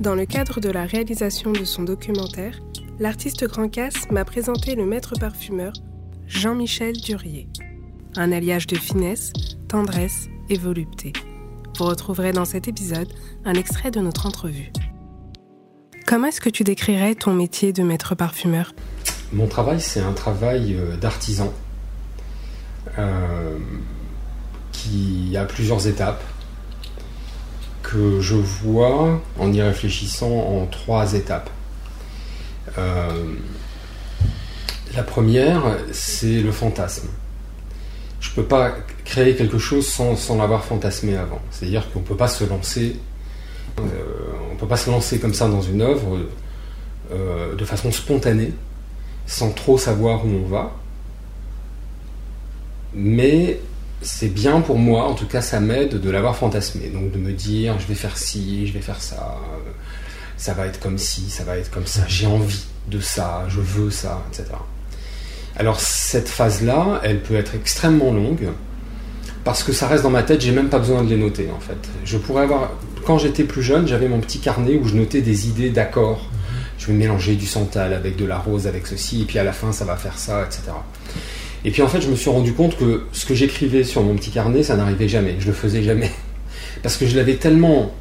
Dans 0.00 0.14
le 0.14 0.26
cadre 0.26 0.60
de 0.60 0.70
la 0.70 0.84
réalisation 0.84 1.50
de 1.50 1.64
son 1.64 1.82
documentaire, 1.82 2.60
l'artiste 3.00 3.44
Grand 3.48 3.68
Casse 3.68 4.08
m'a 4.12 4.24
présenté 4.24 4.76
le 4.76 4.86
maître 4.86 5.14
parfumeur 5.18 5.72
Jean-Michel 6.28 6.96
Durier. 6.96 7.48
Un 8.14 8.30
alliage 8.30 8.68
de 8.68 8.76
finesse, 8.76 9.32
tendresse 9.66 10.28
et 10.50 10.56
volupté. 10.56 11.12
Vous 11.76 11.84
retrouverez 11.84 12.30
dans 12.30 12.44
cet 12.44 12.68
épisode 12.68 13.12
un 13.44 13.54
extrait 13.54 13.90
de 13.90 13.98
notre 13.98 14.26
entrevue. 14.26 14.70
Comment 16.06 16.28
est-ce 16.28 16.40
que 16.40 16.50
tu 16.50 16.62
décrirais 16.62 17.16
ton 17.16 17.34
métier 17.34 17.72
de 17.72 17.82
maître 17.82 18.14
parfumeur? 18.14 18.74
Mon 19.32 19.48
travail, 19.48 19.80
c'est 19.80 20.00
un 20.00 20.12
travail 20.12 20.76
euh, 20.76 20.96
d'artisan 20.96 21.52
euh, 22.98 23.58
qui 24.70 25.36
a 25.36 25.44
plusieurs 25.44 25.88
étapes 25.88 26.22
que 27.90 28.20
je 28.20 28.34
vois 28.34 29.20
en 29.38 29.52
y 29.52 29.62
réfléchissant 29.62 30.30
en 30.30 30.66
trois 30.66 31.14
étapes. 31.14 31.48
Euh, 32.76 33.34
la 34.94 35.02
première, 35.02 35.62
c'est 35.92 36.40
le 36.40 36.52
fantasme. 36.52 37.08
Je 38.20 38.30
ne 38.30 38.34
peux 38.34 38.44
pas 38.44 38.74
créer 39.04 39.36
quelque 39.36 39.58
chose 39.58 39.86
sans, 39.86 40.36
l'avoir 40.36 40.64
fantasmé 40.64 41.16
avant. 41.16 41.40
C'est-à-dire 41.50 41.90
qu'on 41.90 42.00
ne 42.00 42.04
peut 42.04 42.16
pas 42.16 42.28
se 42.28 42.44
lancer, 42.44 42.96
euh, 43.78 43.82
on 44.52 44.56
peut 44.56 44.66
pas 44.66 44.76
se 44.76 44.90
lancer 44.90 45.18
comme 45.18 45.34
ça 45.34 45.48
dans 45.48 45.62
une 45.62 45.80
œuvre 45.80 46.18
euh, 47.12 47.54
de 47.54 47.64
façon 47.64 47.90
spontanée, 47.90 48.52
sans 49.26 49.50
trop 49.52 49.78
savoir 49.78 50.26
où 50.26 50.28
on 50.28 50.48
va. 50.48 50.72
Mais 52.92 53.60
c'est 54.02 54.28
bien 54.28 54.60
pour 54.60 54.78
moi, 54.78 55.04
en 55.04 55.14
tout 55.14 55.26
cas 55.26 55.40
ça 55.40 55.60
m'aide 55.60 56.00
de 56.00 56.10
l'avoir 56.10 56.36
fantasmé, 56.36 56.88
donc 56.88 57.10
de 57.10 57.18
me 57.18 57.32
dire 57.32 57.78
je 57.80 57.86
vais 57.86 57.94
faire 57.94 58.16
ci, 58.16 58.66
je 58.66 58.72
vais 58.72 58.80
faire 58.80 59.02
ça, 59.02 59.38
ça 60.36 60.54
va 60.54 60.66
être 60.66 60.80
comme 60.80 60.98
ci, 60.98 61.30
ça 61.30 61.44
va 61.44 61.56
être 61.56 61.70
comme 61.70 61.86
ça, 61.86 62.02
j'ai 62.06 62.26
envie 62.26 62.64
de 62.88 63.00
ça, 63.00 63.44
je 63.48 63.60
veux 63.60 63.90
ça, 63.90 64.22
etc. 64.30 64.50
Alors 65.56 65.80
cette 65.80 66.28
phase-là, 66.28 67.00
elle 67.02 67.20
peut 67.20 67.34
être 67.34 67.54
extrêmement 67.54 68.12
longue, 68.12 68.48
parce 69.44 69.62
que 69.62 69.72
ça 69.72 69.88
reste 69.88 70.04
dans 70.04 70.10
ma 70.10 70.22
tête, 70.22 70.40
j'ai 70.40 70.52
même 70.52 70.68
pas 70.68 70.78
besoin 70.78 71.02
de 71.02 71.08
les 71.08 71.16
noter 71.16 71.48
en 71.54 71.60
fait. 71.60 71.78
Je 72.04 72.18
pourrais 72.18 72.44
avoir, 72.44 72.70
quand 73.04 73.18
j'étais 73.18 73.44
plus 73.44 73.62
jeune, 73.62 73.88
j'avais 73.88 74.08
mon 74.08 74.20
petit 74.20 74.38
carnet 74.38 74.76
où 74.76 74.86
je 74.86 74.94
notais 74.94 75.22
des 75.22 75.48
idées 75.48 75.70
d'accords. 75.70 76.28
Je 76.78 76.86
vais 76.86 76.92
mélanger 76.92 77.34
du 77.34 77.46
santal 77.46 77.92
avec 77.92 78.14
de 78.14 78.24
la 78.24 78.38
rose, 78.38 78.68
avec 78.68 78.86
ceci, 78.86 79.22
et 79.22 79.24
puis 79.24 79.40
à 79.40 79.44
la 79.44 79.52
fin 79.52 79.72
ça 79.72 79.84
va 79.84 79.96
faire 79.96 80.16
ça, 80.16 80.44
etc. 80.44 80.62
Et 81.64 81.70
puis 81.70 81.82
en 81.82 81.88
fait, 81.88 82.00
je 82.00 82.08
me 82.08 82.16
suis 82.16 82.30
rendu 82.30 82.52
compte 82.52 82.76
que 82.76 83.02
ce 83.12 83.26
que 83.26 83.34
j'écrivais 83.34 83.84
sur 83.84 84.02
mon 84.02 84.14
petit 84.14 84.30
carnet, 84.30 84.62
ça 84.62 84.76
n'arrivait 84.76 85.08
jamais. 85.08 85.36
Je 85.40 85.46
le 85.46 85.52
faisais 85.52 85.82
jamais. 85.82 86.10
Parce 86.82 86.96
que 86.96 87.06
je 87.06 87.16
l'avais 87.16 87.36
tellement. 87.36 87.92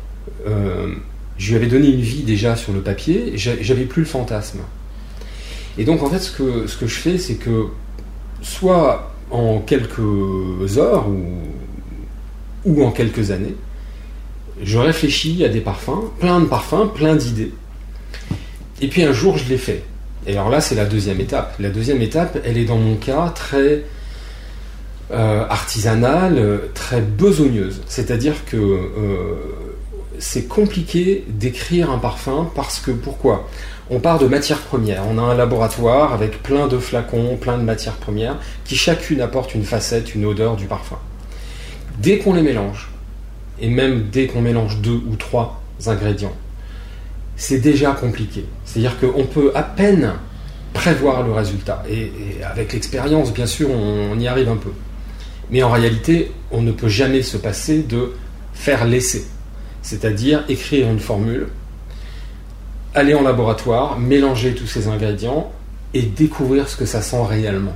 Euh, 0.47 0.93
je 1.37 1.49
lui 1.49 1.55
avais 1.55 1.67
donné 1.67 1.89
une 1.89 2.01
vie 2.01 2.23
déjà 2.23 2.55
sur 2.55 2.73
le 2.73 2.81
papier, 2.81 3.33
j'avais 3.35 3.85
plus 3.85 4.01
le 4.01 4.07
fantasme. 4.07 4.59
Et 5.77 5.85
donc 5.85 6.01
en 6.01 6.09
fait, 6.09 6.19
ce 6.19 6.31
que, 6.31 6.87
je 6.87 6.95
fais, 6.95 7.17
c'est 7.19 7.35
que 7.35 7.67
soit 8.41 9.13
en 9.29 9.59
quelques 9.59 10.77
heures 10.77 11.07
ou, 11.07 11.27
ou 12.65 12.83
en 12.83 12.91
quelques 12.91 13.29
années, 13.29 13.53
je 14.63 14.79
réfléchis 14.79 15.45
à 15.45 15.49
des 15.49 15.61
parfums, 15.61 16.11
plein 16.19 16.39
de 16.39 16.45
parfums, 16.45 16.91
plein 16.93 17.15
d'idées. 17.15 17.51
Et 18.81 18.87
puis 18.87 19.03
un 19.03 19.13
jour, 19.13 19.37
je 19.37 19.47
les 19.49 19.57
fais. 19.57 19.83
Et 20.27 20.33
alors 20.33 20.49
là, 20.49 20.59
c'est 20.59 20.75
la 20.75 20.85
deuxième 20.85 21.21
étape. 21.21 21.55
La 21.59 21.69
deuxième 21.69 22.01
étape, 22.01 22.37
elle 22.45 22.57
est 22.57 22.65
dans 22.65 22.77
mon 22.77 22.95
cas 22.95 23.29
très 23.29 23.83
euh, 25.11 25.45
artisanale, 25.49 26.59
très 26.73 26.99
besogneuse. 26.99 27.81
C'est-à-dire 27.87 28.43
que 28.45 28.57
euh, 28.57 29.35
c'est 30.19 30.47
compliqué 30.47 31.23
d'écrire 31.29 31.89
un 31.89 31.97
parfum 31.97 32.51
parce 32.55 32.79
que 32.79 32.91
pourquoi? 32.91 33.47
On 33.89 33.99
part 33.99 34.19
de 34.19 34.27
matières 34.27 34.59
premières. 34.59 35.03
On 35.09 35.17
a 35.17 35.21
un 35.21 35.33
laboratoire 35.33 36.13
avec 36.13 36.43
plein 36.43 36.67
de 36.67 36.77
flacons, 36.77 37.37
plein 37.39 37.57
de 37.57 37.63
matières 37.63 37.95
premières 37.95 38.37
qui 38.65 38.75
chacune 38.75 39.21
apporte 39.21 39.55
une 39.55 39.63
facette, 39.63 40.13
une 40.13 40.25
odeur 40.25 40.57
du 40.57 40.65
parfum. 40.65 40.97
Dès 41.99 42.17
qu'on 42.17 42.33
les 42.33 42.41
mélange, 42.41 42.89
et 43.61 43.69
même 43.69 44.09
dès 44.11 44.27
qu'on 44.27 44.41
mélange 44.41 44.81
deux 44.81 45.01
ou 45.09 45.15
trois 45.15 45.61
ingrédients, 45.85 46.35
c'est 47.37 47.59
déjà 47.59 47.91
compliqué. 47.91 48.45
C'est-à-dire 48.65 48.99
qu'on 48.99 49.25
peut 49.25 49.51
à 49.55 49.63
peine 49.63 50.13
prévoir 50.73 51.23
le 51.23 51.31
résultat. 51.31 51.83
Et, 51.89 52.11
avec 52.43 52.73
l'expérience, 52.73 53.31
bien 53.31 53.45
sûr, 53.45 53.69
on, 53.69 54.19
y 54.19 54.27
arrive 54.27 54.49
un 54.49 54.57
peu. 54.57 54.71
Mais 55.51 55.63
en 55.63 55.69
réalité, 55.69 56.31
on 56.51 56.61
ne 56.61 56.71
peut 56.71 56.89
jamais 56.89 57.21
se 57.21 57.37
passer 57.37 57.83
de 57.83 58.13
faire 58.53 58.85
l'essai. 58.85 59.25
C'est-à-dire 59.83 60.43
écrire 60.49 60.89
une 60.89 60.99
formule, 60.99 61.47
aller 62.93 63.13
en 63.13 63.21
laboratoire, 63.21 63.99
mélanger 63.99 64.53
tous 64.55 64.67
ces 64.67 64.87
ingrédients 64.87 65.51
et 65.93 66.01
découvrir 66.01 66.67
ce 66.67 66.75
que 66.75 66.85
ça 66.85 67.01
sent 67.01 67.23
réellement. 67.23 67.75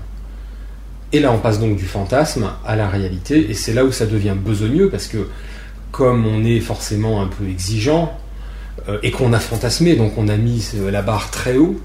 Et 1.13 1.19
là, 1.19 1.31
on 1.31 1.37
passe 1.37 1.59
donc 1.59 1.77
du 1.77 1.85
fantasme 1.85 2.49
à 2.65 2.75
la 2.75 2.87
réalité, 2.87 3.49
et 3.49 3.53
c'est 3.53 3.73
là 3.73 3.85
où 3.85 3.91
ça 3.91 4.05
devient 4.05 4.35
besogneux, 4.35 4.89
parce 4.89 5.07
que 5.07 5.27
comme 5.91 6.25
on 6.25 6.43
est 6.43 6.61
forcément 6.61 7.21
un 7.21 7.27
peu 7.27 7.47
exigeant, 7.49 8.17
et 9.03 9.11
qu'on 9.11 9.33
a 9.33 9.39
fantasmé, 9.39 9.95
donc 9.95 10.13
on 10.17 10.27
a 10.27 10.37
mis 10.37 10.71
euh, 10.75 10.91
la 10.91 11.01
barre 11.01 11.31
très 11.31 11.57
haut, 11.57 11.79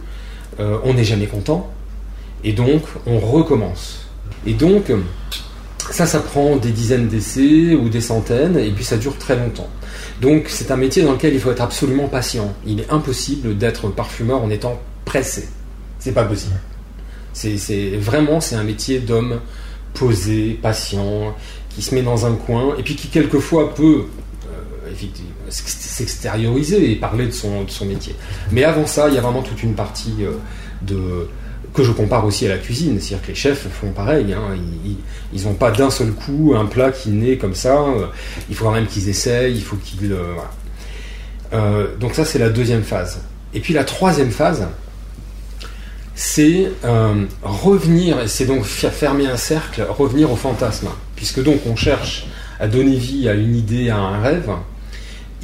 euh, 0.60 0.78
on 0.84 0.94
n'est 0.94 1.04
jamais 1.04 1.26
content, 1.26 1.70
et 2.44 2.52
donc 2.52 2.82
on 3.06 3.18
recommence. 3.18 4.06
Et 4.46 4.54
donc, 4.54 4.92
ça, 5.90 6.06
ça 6.06 6.20
prend 6.20 6.56
des 6.56 6.70
dizaines 6.70 7.08
d'essais 7.08 7.74
ou 7.74 7.88
des 7.88 8.00
centaines, 8.00 8.56
et 8.56 8.70
puis 8.70 8.84
ça 8.84 8.96
dure 8.96 9.16
très 9.18 9.36
longtemps. 9.36 9.68
Donc 10.20 10.46
c'est 10.48 10.70
un 10.70 10.76
métier 10.76 11.02
dans 11.02 11.12
lequel 11.12 11.34
il 11.34 11.40
faut 11.40 11.50
être 11.50 11.60
absolument 11.60 12.08
patient. 12.08 12.54
Il 12.66 12.80
est 12.80 12.90
impossible 12.90 13.58
d'être 13.58 13.88
parfumeur 13.88 14.42
en 14.42 14.50
étant 14.50 14.80
pressé. 15.04 15.48
C'est 15.98 16.12
pas 16.12 16.24
possible. 16.24 16.54
C'est 17.32 17.96
vraiment 17.98 18.40
c'est 18.40 18.56
un 18.56 18.64
métier 18.64 18.98
d'homme 18.98 19.40
posé, 19.92 20.58
patient, 20.62 21.34
qui 21.74 21.82
se 21.82 21.94
met 21.94 22.02
dans 22.02 22.24
un 22.24 22.32
coin 22.34 22.74
et 22.78 22.82
puis 22.82 22.96
qui 22.96 23.08
quelquefois 23.08 23.74
peut 23.74 24.04
s'extérioriser 25.48 26.92
et 26.92 26.96
parler 26.96 27.26
de 27.26 27.32
son, 27.32 27.64
de 27.64 27.70
son 27.70 27.86
métier. 27.86 28.14
Mais 28.52 28.64
avant 28.64 28.86
ça, 28.86 29.08
il 29.08 29.14
y 29.14 29.18
a 29.18 29.20
vraiment 29.20 29.42
toute 29.42 29.62
une 29.62 29.74
partie 29.74 30.16
euh, 30.20 30.32
de 30.82 31.28
que 31.74 31.82
je 31.82 31.92
compare 31.92 32.24
aussi 32.24 32.46
à 32.46 32.48
la 32.48 32.56
cuisine, 32.56 32.98
c'est-à-dire 32.98 33.22
que 33.26 33.28
les 33.28 33.34
chefs 33.34 33.68
font 33.68 33.90
pareil, 33.90 34.32
hein. 34.32 34.56
ils 35.34 35.44
n'ont 35.44 35.52
pas 35.52 35.70
d'un 35.70 35.90
seul 35.90 36.10
coup 36.10 36.54
un 36.56 36.64
plat 36.64 36.90
qui 36.90 37.10
naît 37.10 37.36
comme 37.36 37.54
ça, 37.54 37.82
euh, 37.82 38.06
il 38.48 38.56
faut 38.56 38.64
quand 38.64 38.72
même 38.72 38.86
qu'ils 38.86 39.10
essayent, 39.10 39.54
il 39.54 39.62
faut 39.62 39.76
qu'ils... 39.76 40.16
Euh, 41.52 41.86
donc 42.00 42.14
ça 42.14 42.24
c'est 42.24 42.38
la 42.38 42.48
deuxième 42.48 42.82
phase. 42.82 43.20
Et 43.52 43.60
puis 43.60 43.74
la 43.74 43.84
troisième 43.84 44.30
phase, 44.30 44.66
c'est 46.14 46.70
revenir, 47.42 48.26
c'est 48.26 48.46
donc 48.46 48.64
fermer 48.64 49.26
un 49.26 49.36
cercle, 49.36 49.86
revenir 49.86 50.32
au 50.32 50.36
fantasme, 50.36 50.88
puisque 51.14 51.42
donc 51.42 51.60
on 51.66 51.76
cherche 51.76 52.26
à 52.58 52.68
donner 52.68 52.96
vie 52.96 53.28
à 53.28 53.34
une 53.34 53.54
idée, 53.54 53.90
à 53.90 53.98
un 53.98 54.20
rêve, 54.20 54.50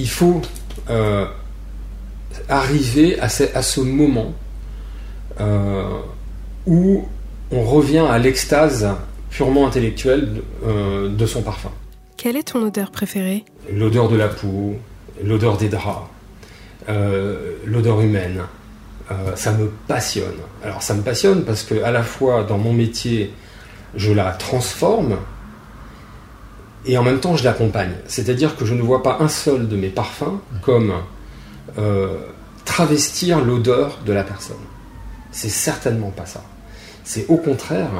il 0.03 0.11
faut 0.11 0.43
euh, 0.91 1.27
arriver 2.49 3.21
à 3.21 3.29
ce, 3.29 3.81
moment 3.81 4.35
euh, 5.41 6.01
où 6.67 7.07
on 7.53 7.63
revient 7.63 8.05
à 8.11 8.19
l'extase 8.19 8.89
purement 9.31 9.65
intellectuelle 9.65 10.43
euh, 10.67 11.09
de 11.09 11.25
son 11.25 11.43
parfum. 11.43 11.71
Quelle 12.17 12.37
est 12.37 12.49
ton 12.49 12.67
odeur 12.67 12.91
préférée? 12.91 13.45
L'odeur 13.73 14.09
de 14.09 14.17
la 14.17 14.27
peau, 14.27 14.75
l'odeur 15.23 15.57
des 15.57 15.69
draps, 15.69 16.09
l'odeur 17.65 18.01
humaine. 18.01 18.43
ça 19.37 19.53
me 19.53 19.71
passionne. 19.87 20.41
Alors 20.65 20.83
ça 20.83 20.95
me 20.95 21.03
passionne 21.03 21.45
parce 21.45 21.63
que 21.63 21.81
à 21.85 21.93
la 21.93 22.03
fois 22.03 22.43
dans 22.43 22.59
mon 22.59 22.73
métier, 22.73 23.33
je 23.95 24.13
la 24.13 24.33
transforme, 24.33 25.17
et 26.87 26.99
en 26.99 27.03
même 27.03 27.21
temps 27.21 27.37
je 27.37 27.45
l'accompagne. 27.45 27.93
C'est-à-dire 28.07 28.57
que 28.57 28.65
je 28.65 28.75
ne 28.75 28.83
vois 28.83 29.03
pas 29.03 29.19
un 29.21 29.29
seul 29.29 29.69
de 29.69 29.77
mes 29.77 29.89
parfums 29.89 30.41
comme 30.63 30.93
euh, 31.79 32.19
travestir 32.65 33.41
l'odeur 33.41 33.99
de 34.07 34.13
la 34.13 34.25
personne. 34.25 34.57
C'est 35.31 35.49
certainement 35.49 36.11
pas 36.11 36.27
ça. 36.27 36.43
C'est 37.05 37.27
au 37.29 37.37
contraire 37.37 37.91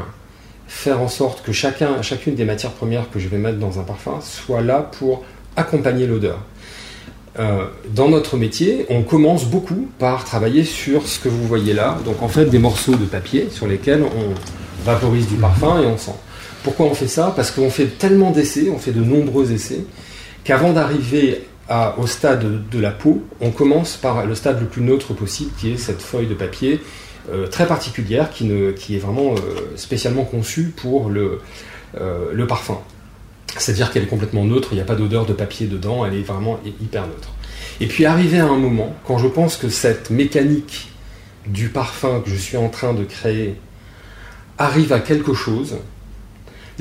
faire 0.69 1.01
en 1.01 1.09
sorte 1.09 1.43
que 1.43 1.53
chacun, 1.53 2.01
chacune 2.03 2.35
des 2.35 2.45
matières 2.45 2.73
premières 2.73 3.11
que 3.11 3.19
je 3.19 3.29
vais 3.29 3.37
mettre 3.37 3.59
dans 3.59 3.79
un 3.79 3.83
parfum 3.83 4.21
soit 4.23 4.63
là 4.63 4.91
pour 4.99 5.23
accompagner 5.55 6.07
l'odeur. 6.07 6.39
Euh, 7.39 7.65
dans 7.89 8.09
notre 8.09 8.37
métier, 8.37 8.87
on 8.91 9.03
commence 9.03 9.47
beaucoup 9.47 9.89
par 9.99 10.25
travailler 10.25 10.65
sur 10.65 11.07
ce 11.07 11.19
que 11.19 11.29
vous 11.29 11.47
voyez 11.47 11.73
là, 11.73 11.99
donc 12.05 12.23
en 12.23 12.29
fait 12.29 12.47
des 12.47 12.59
morceaux 12.59 12.95
de 12.95 13.05
papier 13.05 13.49
sur 13.51 13.67
lesquels 13.67 14.03
on 14.03 14.85
vaporise 14.85 15.29
du 15.29 15.37
parfum 15.37 15.81
et 15.83 15.87
on 15.87 15.97
sent. 15.97 16.15
Pourquoi 16.63 16.87
on 16.87 16.95
fait 16.95 17.09
ça? 17.09 17.33
Parce 17.35 17.51
qu'on 17.51 17.71
fait 17.71 17.87
tellement 17.87 18.31
d'essais, 18.31 18.71
on 18.71 18.79
fait 18.79 18.93
de 18.93 19.03
nombreux 19.03 19.53
essais, 19.53 19.85
qu'avant 20.45 20.73
d'arriver 20.73 21.45
au 21.97 22.07
stade 22.07 22.69
de 22.69 22.79
la 22.79 22.91
peau, 22.91 23.23
on 23.41 23.51
commence 23.51 23.97
par 23.97 24.27
le 24.27 24.35
stade 24.35 24.61
le 24.61 24.67
plus 24.67 24.83
neutre 24.83 25.15
possible, 25.15 25.51
qui 25.59 25.73
est 25.73 25.77
cette 25.77 26.03
feuille 26.03 26.27
de 26.27 26.35
papier 26.35 26.81
euh, 27.31 27.47
très 27.47 27.67
particulière, 27.67 28.31
qui, 28.31 28.51
est 28.51 28.99
vraiment 28.99 29.35
euh, 29.35 29.73
spécialement 29.77 30.25
conçue 30.25 30.73
pour 30.77 31.09
le, 31.09 31.41
euh, 31.99 32.31
le 32.33 32.47
parfum. 32.47 32.79
C'est-à-dire 33.57 33.91
qu'elle 33.91 34.03
est 34.03 34.09
complètement 34.09 34.45
neutre, 34.45 34.69
il 34.73 34.77
n'y 34.77 34.81
a 34.81 34.85
pas 34.85 34.95
d'odeur 34.95 35.25
de 35.25 35.33
papier 35.33 35.67
dedans, 35.67 36.05
elle 36.05 36.15
est 36.15 36.23
vraiment 36.23 36.59
hyper 36.81 37.07
neutre. 37.07 37.31
Et 37.81 37.87
puis 37.87 38.07
arrivé 38.07 38.39
à 38.39 38.47
un 38.47 38.57
moment, 38.57 38.95
quand 39.07 39.19
je 39.19 39.29
pense 39.29 39.57
que 39.57 39.69
cette 39.69 40.11
mécanique 40.11 40.91
du 41.47 41.69
parfum 41.69 42.21
que 42.25 42.31
je 42.31 42.37
suis 42.37 42.57
en 42.57 42.69
train 42.69 42.93
de 42.95 43.05
créer 43.05 43.57
arrive 44.59 44.93
à 44.93 45.01
quelque 45.01 45.35
chose, 45.35 45.77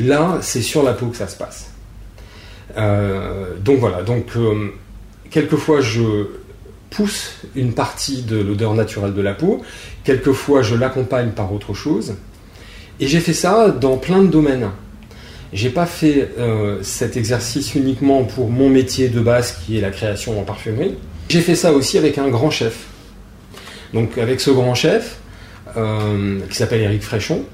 là, 0.01 0.39
c'est 0.41 0.61
sur 0.61 0.83
la 0.83 0.93
peau 0.93 1.07
que 1.07 1.17
ça 1.17 1.27
se 1.27 1.35
passe. 1.35 1.71
Euh, 2.77 3.57
donc 3.57 3.79
voilà, 3.79 4.03
donc 4.03 4.27
euh, 4.35 4.69
quelquefois 5.29 5.81
je 5.81 6.27
pousse 6.89 7.33
une 7.55 7.73
partie 7.73 8.21
de 8.21 8.37
l'odeur 8.37 8.73
naturelle 8.73 9.13
de 9.13 9.21
la 9.21 9.33
peau, 9.33 9.61
quelquefois 10.03 10.61
je 10.61 10.75
l'accompagne 10.75 11.31
par 11.31 11.53
autre 11.53 11.73
chose, 11.73 12.15
et 12.99 13.07
j'ai 13.07 13.19
fait 13.19 13.33
ça 13.33 13.69
dans 13.69 13.97
plein 13.97 14.21
de 14.21 14.27
domaines. 14.27 14.69
J'ai 15.53 15.69
pas 15.69 15.85
fait 15.85 16.29
euh, 16.39 16.81
cet 16.81 17.17
exercice 17.17 17.75
uniquement 17.75 18.23
pour 18.23 18.49
mon 18.49 18.69
métier 18.69 19.09
de 19.09 19.19
base 19.19 19.51
qui 19.51 19.77
est 19.77 19.81
la 19.81 19.89
création 19.89 20.39
en 20.39 20.43
parfumerie. 20.43 20.95
J'ai 21.27 21.41
fait 21.41 21.55
ça 21.55 21.73
aussi 21.73 21.97
avec 21.97 22.17
un 22.17 22.29
grand 22.29 22.51
chef. 22.51 22.85
Donc 23.93 24.17
avec 24.17 24.39
ce 24.39 24.51
grand 24.51 24.75
chef 24.75 25.17
qui 26.49 26.55
s'appelle 26.55 26.81
Eric 26.81 27.01
Fréchon, 27.01 27.45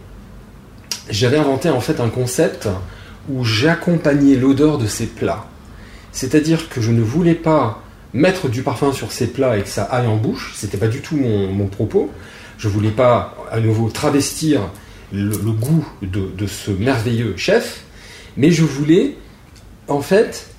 j'avais 1.09 1.37
inventé 1.37 1.69
en 1.69 1.79
fait 1.79 1.99
un 1.99 2.09
concept 2.09 2.67
où 3.29 3.43
j'accompagnais 3.43 4.35
l'odeur 4.35 4.77
de 4.77 4.87
ces 4.87 5.05
plats. 5.05 5.45
C'est-à-dire 6.11 6.69
que 6.69 6.81
je 6.81 6.91
ne 6.91 7.01
voulais 7.01 7.35
pas 7.35 7.81
mettre 8.13 8.49
du 8.49 8.63
parfum 8.63 8.93
sur 8.93 9.11
ces 9.11 9.27
plats 9.27 9.57
et 9.57 9.63
que 9.63 9.69
ça 9.69 9.83
aille 9.83 10.07
en 10.07 10.15
bouche, 10.15 10.53
c'était 10.55 10.77
pas 10.77 10.87
du 10.87 11.01
tout 11.01 11.17
mon, 11.17 11.67
propos. 11.67 12.11
Je 12.57 12.67
voulais 12.67 12.91
pas 12.91 13.35
à 13.51 13.59
nouveau 13.59 13.89
travestir 13.89 14.61
le, 15.11 15.29
goût 15.51 15.85
de, 16.01 16.47
ce 16.47 16.71
merveilleux 16.71 17.35
chef, 17.37 17.83
mais 18.35 18.51
je 18.51 18.63
voulais 18.63 19.15
en 19.87 20.01
fait, 20.01 20.49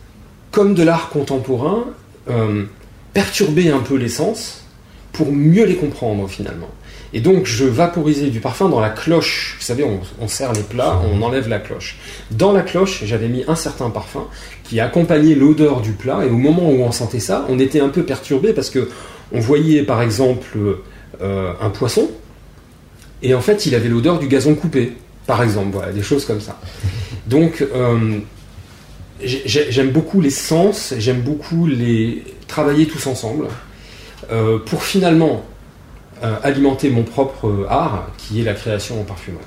comme 0.53 0.75
de 0.75 0.83
l'art 0.83 1.09
contemporain, 1.11 1.85
euh, 2.31 2.65
perturber 3.13 3.71
un 3.71 3.81
peu 3.81 3.97
l'essence 3.97 4.65
pour 5.13 5.33
mieux 5.33 5.65
les 5.65 5.77
comprendre 5.77 6.29
finalement. 6.29 6.71
Et 7.13 7.21
donc 7.21 7.47
je 7.47 7.65
vaporisais 7.65 8.29
du 8.29 8.41
parfum 8.41 8.69
dans 8.69 8.81
la 8.81 8.91
cloche. 8.91 9.57
Vous 9.59 9.65
savez, 9.65 9.85
on, 10.21 10.29
serre 10.29 10.53
les 10.53 10.63
plats, 10.63 11.01
on 11.13 11.23
enlève 11.23 11.49
la 11.49 11.59
cloche. 11.59 11.97
Dans 12.31 12.53
la 12.53 12.63
cloche, 12.63 13.03
j'avais 13.05 13.29
mis 13.29 13.45
un 13.49 13.55
certain 13.55 13.91
parfum 13.91 14.27
qui 14.65 14.79
accompagnait 14.81 15.35
l'odeur 15.35 15.81
du 15.81 15.93
plat. 15.93 16.21
Et 16.25 16.29
au 16.29 16.37
moment 16.37 16.69
où 16.71 16.83
on 16.83 16.93
sentait 16.93 17.21
ça, 17.21 17.47
on 17.49 17.59
était 17.59 17.81
un 17.81 17.89
peu 17.89 18.03
perturbé 18.03 18.53
parce 18.53 18.71
que 18.71 18.91
on 19.33 19.41
voyait 19.41 19.83
par 19.83 20.03
exemple 20.03 20.59
euh, 21.23 21.53
un 21.61 21.71
poisson 21.71 22.11
et 23.23 23.35
en 23.35 23.41
fait 23.41 23.67
il 23.67 23.75
avait 23.75 23.89
l'odeur 23.89 24.19
du 24.19 24.29
gazon 24.29 24.55
coupé, 24.55 24.93
par 25.27 25.43
exemple. 25.43 25.71
Voilà, 25.73 25.93
des 25.93 26.03
choses 26.03 26.25
comme 26.25 26.41
ça. 26.41 26.61
Donc 27.27 27.63
euh, 27.75 28.19
j'aime 29.23 29.91
beaucoup 29.91 30.21
les 30.21 30.31
sens, 30.31 30.95
j'aime 30.99 31.21
beaucoup 31.21 31.67
les 31.67 32.23
travailler 32.47 32.87
tous 32.87 33.07
ensemble 33.07 33.47
euh, 34.31 34.59
pour 34.59 34.83
finalement 34.83 35.45
alimenter 36.43 36.91
mon 36.91 37.03
propre 37.03 37.47
euh, 37.49 37.67
art, 37.69 38.07
qui 38.17 38.41
est 38.41 38.45
la 38.45 38.55
création 38.55 39.01
en 39.01 39.05
parfumerie. 39.05 39.45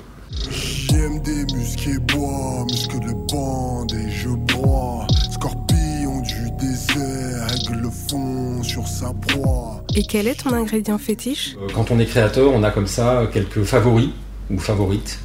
J'aime 0.50 1.20
des 1.20 1.44
musqués 1.54 1.98
bois, 1.98 2.64
muscles 2.70 3.00
de 3.00 3.12
bande 3.32 3.92
et 3.92 4.10
je 4.10 4.28
bois. 4.28 5.06
Scorpion 5.30 6.20
du 6.22 6.50
désert, 6.58 7.46
aigle 7.54 7.88
fond 7.90 8.62
sur 8.62 8.86
sa 8.86 9.12
proie. 9.12 9.82
Et 9.94 10.02
quel 10.04 10.26
est 10.26 10.42
ton 10.42 10.52
ingrédient 10.52 10.98
fétiche? 10.98 11.56
Euh, 11.60 11.66
Quand 11.74 11.90
on 11.90 11.98
est 11.98 12.06
créateur, 12.06 12.50
on 12.52 12.62
a 12.62 12.70
comme 12.70 12.86
ça 12.86 13.26
quelques 13.32 13.62
favoris 13.64 14.10
ou 14.50 14.58
favorites 14.58 15.18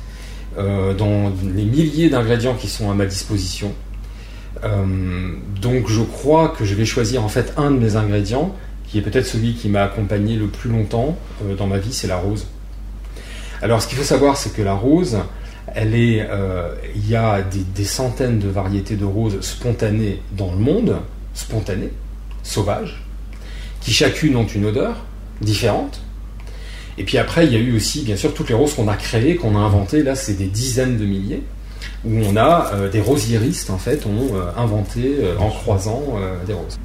dans 0.58 1.32
les 1.56 1.66
milliers 1.66 2.10
d'ingrédients 2.10 2.56
qui 2.56 2.68
sont 2.68 2.90
à 2.90 2.96
ma 2.96 3.06
disposition. 3.06 3.72
donc 5.62 5.88
je 5.88 6.02
crois 6.02 6.50
que 6.50 6.66
je 6.66 6.74
vais 6.74 6.86
choisir 6.86 7.24
en 7.24 7.28
fait 7.28 7.54
un 7.58 7.70
de 7.70 7.78
mes 7.78 7.96
ingrédients 7.96 8.56
qui 8.88 8.98
est 8.98 9.02
peut-être 9.02 9.26
celui 9.26 9.54
qui 9.54 9.70
m'a 9.70 9.84
accompagné 9.84 10.36
le 10.36 10.48
plus 10.48 10.70
longtemps 10.70 11.18
euh, 11.44 11.56
dans 11.56 11.68
ma 11.68 11.78
vie, 11.78 11.94
c'est 11.94 12.08
la 12.08 12.18
rose. 12.18 12.48
Alors 13.62 13.82
ce 13.82 13.88
qu'il 13.88 13.98
faut 13.98 14.04
savoir, 14.04 14.38
c'est 14.38 14.54
que 14.54 14.62
la 14.62 14.74
rose, 14.74 15.18
elle 15.76 15.94
est, 15.94 16.26
euh, 16.30 16.74
il 16.96 17.10
y 17.10 17.16
a 17.16 17.42
des, 17.42 17.86
centaines 17.86 18.40
de 18.40 18.48
variétés 18.48 18.96
de 18.96 19.06
roses 19.06 19.42
spontanées 19.42 20.22
dans 20.32 20.52
le 20.52 20.58
monde, 20.58 20.98
spontanées, 21.34 21.92
sauvages, 22.44 23.04
qui 23.82 23.92
chacune 23.92 24.36
ont 24.36 24.46
une 24.46 24.66
odeur 24.66 25.04
différente. 25.42 26.02
Et 26.98 27.04
puis 27.04 27.18
après, 27.18 27.46
il 27.46 27.54
y 27.54 27.56
a 27.56 27.60
eu 27.60 27.76
aussi, 27.76 28.04
bien 28.04 28.16
sûr, 28.16 28.34
toutes 28.34 28.50
les 28.50 28.56
roses 28.56 28.74
qu'on 28.74 28.88
a 28.88 28.96
créées, 28.96 29.36
qu'on 29.36 29.56
a 29.56 29.60
inventées. 29.60 30.02
Là, 30.02 30.16
c'est 30.16 30.34
des 30.34 30.48
dizaines 30.48 30.98
de 30.98 31.06
milliers, 31.06 31.44
où 32.06 32.12
on 32.24 32.36
a 32.38 32.72
euh, 32.74 32.90
des 32.90 33.02
rosiéristes, 33.02 33.70
en 33.70 33.78
fait, 33.78 34.06
ont 34.06 34.34
inventé 34.56 35.18
en 35.40 35.50
croisant 35.50 36.16
des 36.48 36.54
roses 36.54 36.78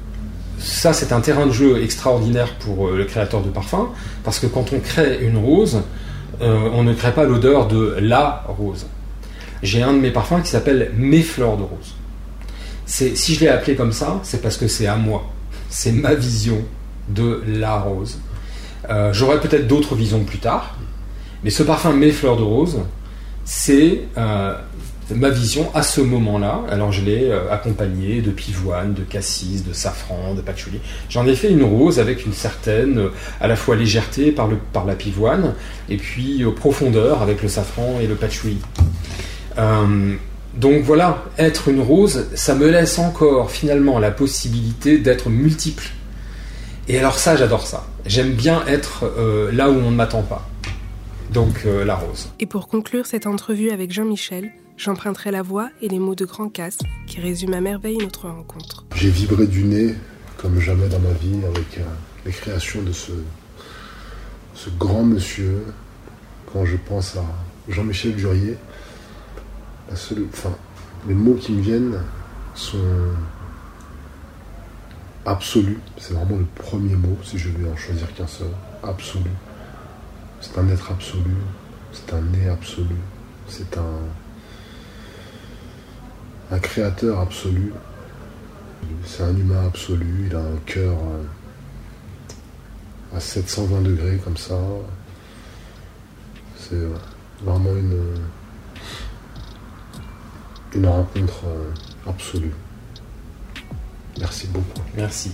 ça, 0.63 0.93
c'est 0.93 1.11
un 1.11 1.19
terrain 1.19 1.45
de 1.45 1.51
jeu 1.51 1.83
extraordinaire 1.83 2.55
pour 2.55 2.87
euh, 2.87 2.97
le 2.97 3.03
créateur 3.03 3.41
de 3.41 3.49
parfum, 3.49 3.89
parce 4.23 4.39
que 4.39 4.47
quand 4.47 4.71
on 4.71 4.79
crée 4.79 5.19
une 5.21 5.37
rose, 5.37 5.81
euh, 6.41 6.69
on 6.73 6.83
ne 6.83 6.93
crée 6.93 7.11
pas 7.11 7.25
l'odeur 7.25 7.67
de 7.67 7.97
la 7.99 8.45
rose. 8.47 8.85
J'ai 9.61 9.83
un 9.83 9.93
de 9.93 9.99
mes 9.99 10.11
parfums 10.11 10.41
qui 10.41 10.49
s'appelle 10.49 10.91
Mes 10.95 11.21
fleurs 11.21 11.57
de 11.57 11.63
rose. 11.63 11.95
Si 12.85 13.35
je 13.35 13.39
l'ai 13.41 13.49
appelé 13.49 13.75
comme 13.75 13.91
ça, 13.91 14.19
c'est 14.23 14.41
parce 14.41 14.57
que 14.57 14.67
c'est 14.67 14.87
à 14.87 14.95
moi. 14.95 15.29
C'est 15.69 15.91
ma 15.91 16.13
vision 16.13 16.63
de 17.09 17.43
la 17.45 17.79
rose. 17.79 18.19
Euh, 18.89 19.11
j'aurai 19.13 19.39
peut-être 19.41 19.67
d'autres 19.67 19.95
visions 19.95 20.23
plus 20.23 20.39
tard, 20.39 20.77
mais 21.43 21.49
ce 21.49 21.63
parfum 21.63 21.91
Mes 21.91 22.11
fleurs 22.11 22.37
de 22.37 22.43
rose, 22.43 22.79
c'est 23.43 24.03
ma 25.15 25.29
vision 25.29 25.69
à 25.73 25.83
ce 25.83 26.01
moment-là. 26.01 26.61
Alors 26.69 26.91
je 26.91 27.01
l'ai 27.01 27.29
euh, 27.29 27.51
accompagné 27.51 28.21
de 28.21 28.31
pivoine, 28.31 28.93
de 28.93 29.01
cassis, 29.01 29.63
de 29.63 29.73
safran, 29.73 30.33
de 30.33 30.41
patchouli. 30.41 30.79
J'en 31.09 31.25
ai 31.27 31.35
fait 31.35 31.49
une 31.49 31.63
rose 31.63 31.99
avec 31.99 32.25
une 32.25 32.33
certaine 32.33 32.99
euh, 32.99 33.09
à 33.39 33.47
la 33.47 33.55
fois 33.55 33.75
légèreté 33.75 34.31
par, 34.31 34.47
le, 34.47 34.57
par 34.71 34.85
la 34.85 34.95
pivoine 34.95 35.53
et 35.89 35.97
puis 35.97 36.43
profondeur 36.55 37.21
avec 37.21 37.41
le 37.41 37.49
safran 37.49 37.99
et 38.01 38.07
le 38.07 38.15
patchouli. 38.15 38.57
Euh, 39.57 40.15
donc 40.55 40.83
voilà, 40.83 41.23
être 41.37 41.69
une 41.69 41.81
rose, 41.81 42.27
ça 42.35 42.53
me 42.53 42.69
laisse 42.69 42.99
encore 42.99 43.49
finalement 43.49 43.99
la 43.99 44.11
possibilité 44.11 44.99
d'être 44.99 45.29
multiple. 45.29 45.85
Et 46.87 46.99
alors 46.99 47.17
ça, 47.17 47.35
j'adore 47.35 47.65
ça. 47.65 47.87
J'aime 48.05 48.33
bien 48.33 48.63
être 48.67 49.05
là 49.51 49.71
où 49.71 49.73
on 49.73 49.89
ne 49.89 49.95
m'attend 49.95 50.21
pas. 50.21 50.47
Donc 51.31 51.65
la 51.65 51.95
rose. 51.95 52.29
Et 52.39 52.45
pour 52.45 52.67
conclure 52.67 53.07
cette 53.07 53.25
entrevue 53.25 53.71
avec 53.71 53.91
Jean-Michel, 53.91 54.51
J'emprunterai 54.77 55.31
la 55.31 55.41
voix 55.41 55.69
et 55.81 55.87
les 55.87 55.99
mots 55.99 56.15
de 56.15 56.25
Grand 56.25 56.49
Casse 56.49 56.79
qui 57.07 57.21
résument 57.21 57.55
à 57.55 57.61
merveille 57.61 57.97
notre 57.97 58.27
rencontre. 58.29 58.85
J'ai 58.95 59.09
vibré 59.09 59.47
du 59.47 59.63
nez 59.63 59.95
comme 60.37 60.59
jamais 60.59 60.89
dans 60.89 60.99
ma 60.99 61.13
vie 61.13 61.39
avec 61.45 61.77
euh, 61.77 61.83
les 62.25 62.31
créations 62.31 62.81
de 62.81 62.91
ce, 62.91 63.11
ce 64.53 64.69
grand 64.71 65.03
monsieur. 65.03 65.63
Quand 66.51 66.65
je 66.65 66.75
pense 66.77 67.15
à 67.15 67.23
Jean-Michel 67.69 68.15
Durier, 68.15 68.57
les 71.07 71.13
mots 71.13 71.35
qui 71.35 71.53
me 71.53 71.61
viennent 71.61 71.99
sont 72.55 72.77
absolus. 75.25 75.79
C'est 75.97 76.13
vraiment 76.13 76.37
le 76.37 76.45
premier 76.55 76.95
mot, 76.95 77.17
si 77.23 77.37
je 77.37 77.49
vais 77.49 77.69
en 77.69 77.75
choisir 77.75 78.13
qu'un 78.13 78.27
seul. 78.27 78.49
Absolu. 78.83 79.29
C'est 80.41 80.57
un 80.57 80.67
être 80.69 80.91
absolu. 80.91 81.35
C'est 81.91 82.13
un 82.13 82.21
nez 82.21 82.49
absolu. 82.49 82.95
C'est 83.47 83.77
un 83.77 83.99
un 86.53 86.59
créateur 86.59 87.19
absolu. 87.19 87.73
C'est 89.05 89.23
un 89.23 89.35
humain 89.35 89.65
absolu, 89.65 90.27
il 90.27 90.35
a 90.35 90.39
un 90.39 90.57
cœur 90.65 90.95
euh, 90.97 91.23
à 93.17 93.19
720 93.19 93.81
degrés 93.81 94.17
comme 94.23 94.37
ça. 94.37 94.55
C'est 96.57 96.75
euh, 96.75 96.93
vraiment 97.43 97.75
une, 97.75 98.03
une 100.75 100.85
rencontre 100.85 101.45
euh, 101.47 101.71
absolue. 102.07 102.53
Merci 104.19 104.47
beaucoup. 104.47 104.81
Merci. 104.95 105.33